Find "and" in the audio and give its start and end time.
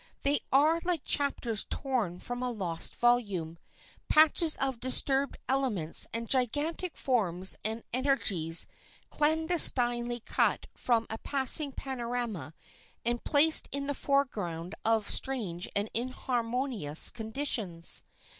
6.11-6.27, 7.63-7.83, 13.05-13.23, 15.75-15.87